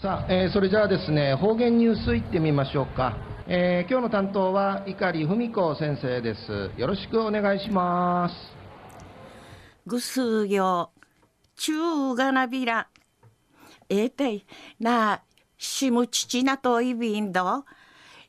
[0.00, 3.18] さあ、えーそれじゃあですね、方言ニュースいってみましょうか。
[3.46, 6.80] えー今日の担当は碇文子先生です。
[6.80, 8.34] よろしくお願いします。
[9.84, 10.92] ぐすよ。
[11.54, 12.88] 中がなびら。
[13.90, 14.46] えー、たい。
[14.78, 15.20] な
[15.58, 17.66] しむちちなといびんど。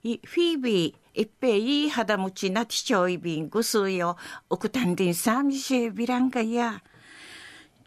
[0.03, 1.21] いフィービー。
[1.21, 1.85] いっぺい。
[1.85, 3.47] い肌むちなちちょいびん。
[3.47, 4.17] ぐすよ。
[4.49, 6.83] おくたんでんさみしびらんがや。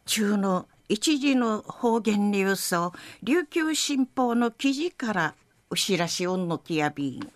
[0.06, 2.92] 中の一時の方言ニュースを
[3.22, 5.34] 琉球新報の記事から
[5.70, 7.32] お知らしをのきやびん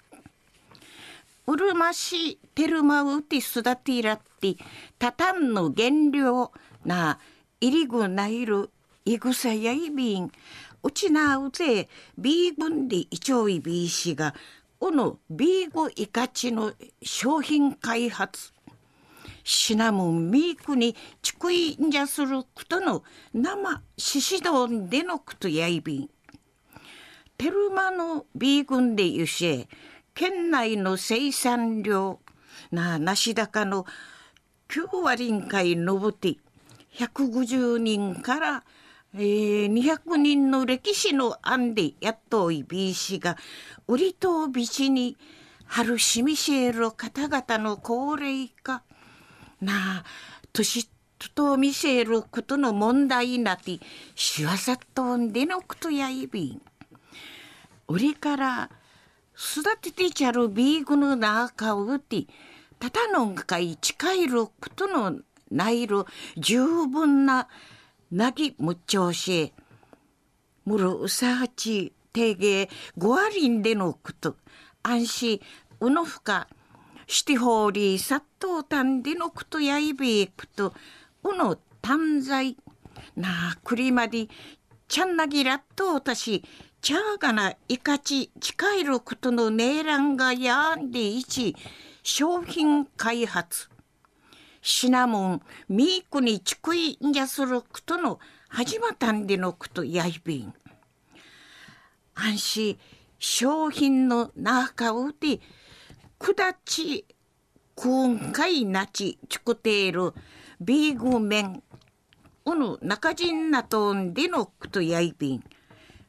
[1.46, 4.58] うるましテルマウティスダティラッティ
[4.98, 6.52] タタンの原料
[6.84, 7.18] な
[7.60, 8.70] イリグナイル
[9.04, 10.30] イグサヤイビン
[10.82, 11.88] うちなうぜ
[12.18, 14.34] ビーグンディイチョイビーシが
[14.80, 16.72] うのビーゴイカチの
[17.02, 18.52] 商品開発。
[19.50, 23.02] シナモンミークにちくいんじゃすることの
[23.32, 26.10] 生シシドンでのことやいびん
[27.38, 29.66] テルマのビーグンでゆし
[30.12, 32.20] 県内の生産量
[32.70, 33.86] な梨高の
[34.68, 36.36] 9割んかいのぶて
[36.98, 38.64] 150人から、
[39.14, 43.38] えー、200人の歴史の案でやっといびいしが
[43.86, 45.16] 売りとびちに
[45.64, 48.82] 春しみしえる方々の高齢化。
[49.60, 50.04] なあ
[50.52, 50.88] 年
[51.34, 53.78] と見せることの問題なって
[54.14, 56.62] しわさとんでのことやいびん。
[57.88, 58.70] 売りから
[59.34, 62.26] 育ててちゃるビーグの中をうて
[62.78, 65.20] たたのんかい近いることの
[65.50, 66.04] ないる
[66.36, 67.48] 十分な
[68.10, 69.52] なぎむっちょうし
[70.64, 74.36] むるうさはちてげごわりんでのこと
[74.82, 75.40] 安心
[75.80, 76.48] うのふか
[77.08, 80.74] シティホーリー殺到たんでのことやいべえこと。
[81.24, 82.54] うの短在
[83.16, 84.28] なあくりまで。
[84.88, 86.44] ちゃんなぎらっとうたし。
[86.82, 91.56] ちゃがないかち近いることのねえらんがやんでいち。
[92.02, 93.70] 商品開発。
[94.60, 95.42] シナモン。
[95.70, 98.20] ミークにちくいんじゃすることの。
[98.50, 100.52] 始まったんでのことやいびん。
[102.14, 102.78] 安心。
[103.18, 105.40] 商品の中うて。
[106.18, 107.04] くだち
[107.74, 110.12] 今回なちちくている
[110.60, 111.62] ビーグ麺
[112.44, 115.44] うぬ中人なとんでのことやいびん。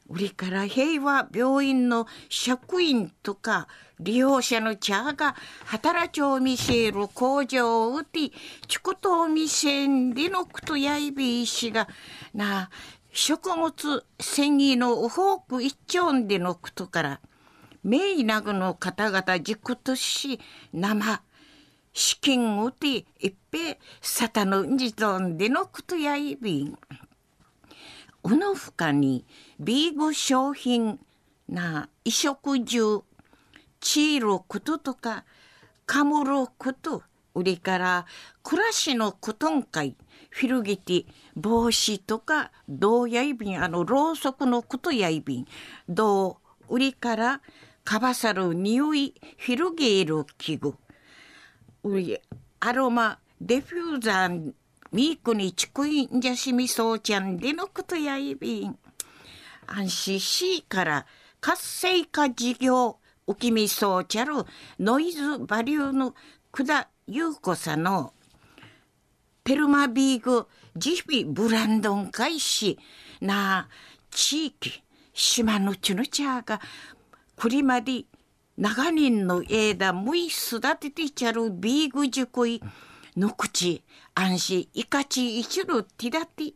[0.08, 3.68] 売りから平和病院の職員とか
[4.00, 8.32] 利用者の茶が働きを見せる工場を売って
[8.66, 11.86] ちことを見せんでのことやいびいしが
[12.34, 12.70] な
[13.12, 13.72] 食物
[14.18, 17.20] 繊維の多く一丁んでのことから
[17.82, 20.38] 名医なぐの方々軸とし
[20.72, 21.22] 生
[21.92, 26.78] 資金をて一平沙汰のんじとんでのことやいびん。
[28.22, 29.24] うのふかに
[29.58, 30.98] ビーグ商品
[31.48, 33.02] な衣食住
[33.80, 35.24] チールこととか
[35.86, 37.02] かむること
[37.34, 38.06] 売りから
[38.42, 39.96] 暮らしのことんかい
[40.28, 45.46] フィルギティ帽子とか銅やいびんあのろうそくのことやいびん
[45.88, 46.36] 銅
[46.68, 47.40] 売りから
[47.90, 50.76] かばさる匂いフィルゲール器具
[52.60, 54.52] アロマデフューザー
[54.92, 58.78] ミークにちくいんじゃしみそうちゃんでのことやいびん。
[59.66, 61.06] 安心しから
[61.40, 64.34] 活性化事業おきみそうちゃる
[64.78, 66.14] ノイズバリューの
[66.52, 68.12] 久田優子さんの
[69.42, 70.46] テルマビーグ
[70.76, 72.78] ジビブランドン開始
[73.20, 73.68] な
[74.12, 74.80] 地域
[75.12, 76.60] 島のちぬちゃが
[77.40, 78.04] くりまで
[78.58, 82.60] 長年の枝むい育ててちゃるビーグ塾い
[83.16, 83.82] の口
[84.14, 86.52] 安心いかち一路ティダティ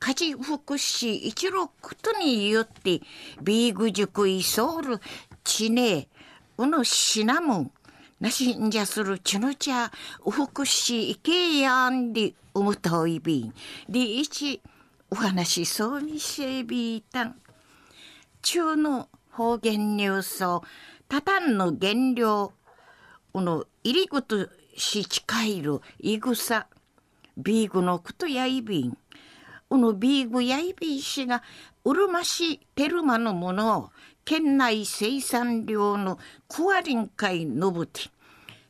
[0.00, 3.00] 家事福祉一路ことによって
[3.40, 5.00] ビーグ塾いソウル
[5.44, 6.08] チネ
[6.58, 7.70] うのシナモン
[8.18, 9.92] なしんじゃするちのちゃ
[10.28, 13.54] 福祉いけやんでうむといびん。
[13.88, 14.60] でいち
[15.08, 17.36] お話そうにせびいたん。
[18.42, 20.64] 中の方言ニュースを
[21.08, 22.52] たたんの原料
[23.32, 26.66] この入りことし近いるいぐさ
[27.36, 28.96] ビーグのことやいびん。
[29.68, 31.42] このビーグやいびんしが
[31.84, 33.90] うるましテルマのものを
[34.24, 36.18] 県内生産量の
[36.48, 38.02] 9割んかいのぶて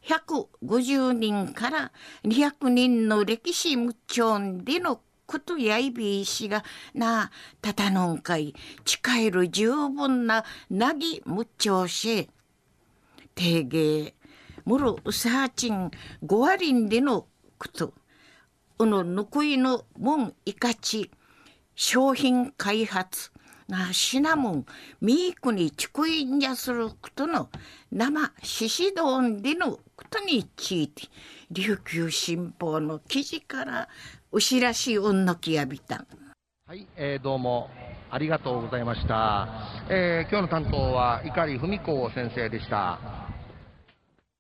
[0.06, 1.92] 150人から
[2.24, 6.64] 200人の歴史無調でのことやいびいしが
[6.94, 7.30] な
[7.60, 8.54] たたのんかい。
[8.84, 12.30] 近える十分ななぎ無調し。
[13.34, 14.14] 定芸
[14.64, 15.90] もろうさあちん
[16.24, 17.26] ごわりんでの
[17.58, 17.94] こと。
[18.78, 21.10] うのぬくいのもんいかち。
[21.74, 23.30] 商品開発
[23.68, 24.66] なシナモン
[25.00, 27.50] ミークにちくいんじゃすることの。
[27.90, 31.08] 生ししどんでのことについて。
[31.50, 33.88] 琉球新報の記事から
[34.36, 35.96] 牛らしい女きやびた。
[35.96, 36.06] ん
[36.66, 37.70] はい、えー、どうも
[38.10, 39.48] ありがとうございました、
[39.88, 43.25] えー、今日の担当は碇文子先生でした。